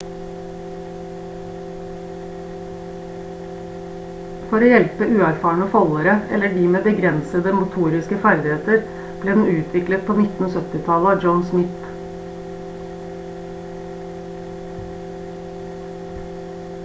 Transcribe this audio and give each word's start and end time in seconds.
for 4.53 4.65
å 4.67 4.69
hjelpe 4.71 5.09
uerfarne 5.17 5.67
foldere 5.73 6.15
eller 6.37 6.55
de 6.55 6.63
med 6.75 6.87
begrensede 6.87 7.53
motoriske 7.59 8.19
ferdigheter 8.23 8.81
ble 9.25 9.35
den 9.41 9.45
utviklet 9.59 10.03
på 10.09 10.17
1970-tallet 10.21 11.11
av 11.11 11.27
john 11.27 11.45
smith 11.51 11.87